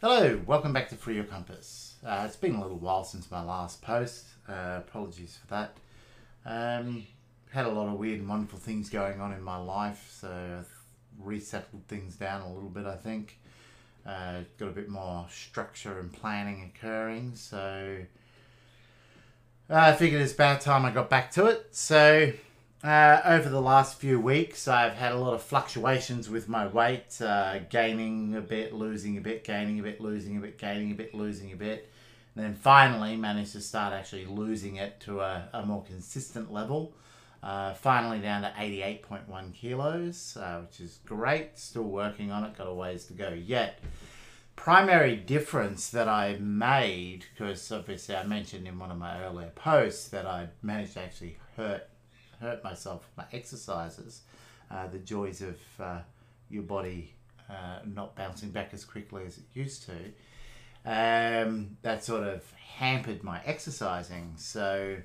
[0.00, 1.96] Hello, welcome back to Free Your Compass.
[2.06, 4.26] Uh, it's been a little while since my last post.
[4.48, 5.76] Uh, apologies for that.
[6.46, 7.04] Um,
[7.50, 10.28] had a lot of weird and wonderful things going on in my life, so
[10.60, 10.72] I've
[11.18, 13.40] resettled things down a little bit, I think.
[14.06, 17.96] Uh, got a bit more structure and planning occurring, so
[19.68, 21.70] uh, I figured it's about time I got back to it.
[21.72, 22.30] So,
[22.84, 27.20] uh, over the last few weeks, I've had a lot of fluctuations with my weight,
[27.20, 30.94] uh, gaining a bit, losing a bit, gaining a bit, losing a bit, gaining a
[30.94, 31.90] bit, losing a bit.
[32.36, 36.92] And then finally managed to start actually losing it to a, a more consistent level.
[37.42, 41.58] Uh, finally down to 88.1 kilos, uh, which is great.
[41.58, 43.80] Still working on it, got a ways to go yet.
[44.54, 50.08] Primary difference that I made, because obviously I mentioned in one of my earlier posts
[50.08, 51.88] that I managed to actually hurt
[52.40, 54.22] hurt myself with my exercises,
[54.70, 55.98] uh, the joys of uh,
[56.50, 57.14] your body
[57.50, 59.94] uh, not bouncing back as quickly as it used to,
[60.84, 62.44] um, that sort of
[62.76, 64.34] hampered my exercising.
[64.36, 64.96] So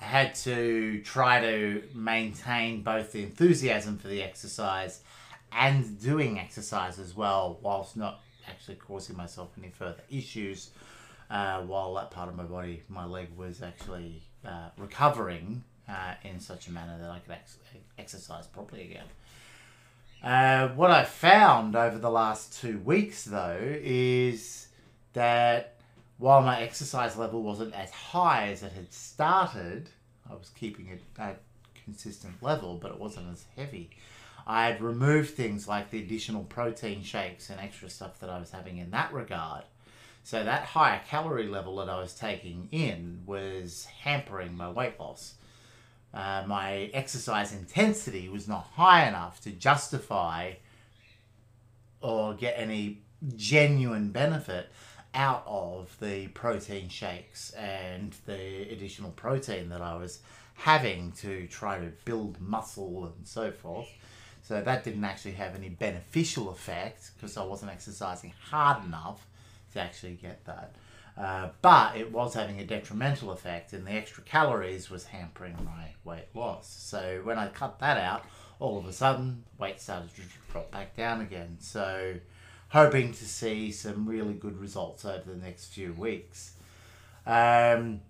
[0.00, 5.02] I had to try to maintain both the enthusiasm for the exercise
[5.52, 10.70] and doing exercise as well, whilst not actually causing myself any further issues.
[11.30, 16.40] Uh, while that part of my body, my leg, was actually uh, recovering uh, in
[16.40, 17.58] such a manner that I could ex-
[17.98, 19.06] exercise properly again.
[20.22, 24.68] Uh, what I found over the last two weeks, though, is
[25.12, 25.76] that
[26.18, 29.88] while my exercise level wasn't as high as it had started,
[30.28, 31.40] I was keeping it at
[31.84, 33.90] consistent level, but it wasn't as heavy.
[34.46, 38.50] I had removed things like the additional protein shakes and extra stuff that I was
[38.50, 39.64] having in that regard.
[40.22, 45.34] So that higher calorie level that I was taking in was hampering my weight loss.
[46.12, 50.54] Uh, my exercise intensity was not high enough to justify
[52.00, 53.02] or get any
[53.36, 54.70] genuine benefit
[55.14, 60.20] out of the protein shakes and the additional protein that I was
[60.54, 63.88] having to try to build muscle and so forth.
[64.42, 69.26] So that didn't actually have any beneficial effect because I wasn't exercising hard enough
[69.72, 70.74] to actually get that.
[71.16, 75.88] Uh, but it was having a detrimental effect, and the extra calories was hampering my
[76.04, 76.68] weight loss.
[76.68, 78.24] So when I cut that out,
[78.60, 80.22] all of a sudden, weight started to
[80.52, 81.56] drop back down again.
[81.60, 82.14] So,
[82.68, 86.52] hoping to see some really good results over the next few weeks.
[87.26, 88.02] Um,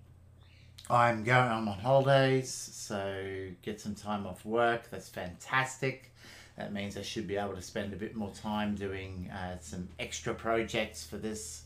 [0.91, 1.49] I'm going.
[1.49, 4.91] I'm on holidays, so get some time off work.
[4.91, 6.13] That's fantastic.
[6.57, 9.89] That means I should be able to spend a bit more time doing uh, some
[9.99, 11.63] extra projects for this,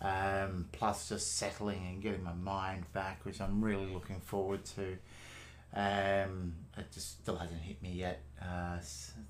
[0.00, 4.96] um, plus just settling and getting my mind back, which I'm really looking forward to.
[5.74, 8.78] Um, it just still hasn't hit me yet uh,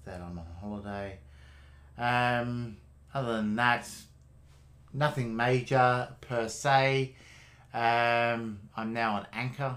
[0.05, 1.19] that I'm on holiday.
[1.99, 2.77] Um,
[3.15, 3.89] other than that,
[4.93, 7.15] nothing major per se.
[7.75, 9.77] Um, I'm now on Anchor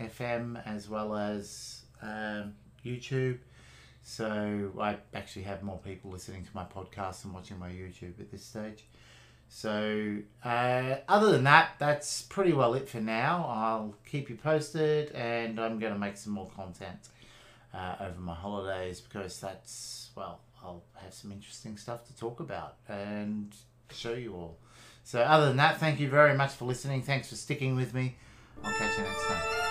[0.00, 3.38] FM as well as um, YouTube.
[4.02, 8.30] So I actually have more people listening to my podcast and watching my YouTube at
[8.30, 8.84] this stage.
[9.48, 13.44] So uh, other than that, that's pretty well it for now.
[13.48, 17.08] I'll keep you posted, and I'm going to make some more content
[17.74, 22.76] uh, over my holidays because that's well, I'll have some interesting stuff to talk about
[22.88, 23.54] and
[23.92, 24.58] show you all.
[25.04, 27.02] So other than that, thank you very much for listening.
[27.02, 28.16] Thanks for sticking with me.
[28.64, 29.61] I'll catch you next time.